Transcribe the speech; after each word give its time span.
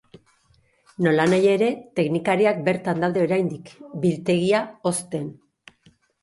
Nolanahi 1.07 1.45
ere, 1.55 1.67
teknikariak 1.99 2.63
bertan 2.69 3.05
daude 3.05 3.23
oraindik, 3.27 3.71
biltegia 4.07 4.63
hozten. 4.91 5.29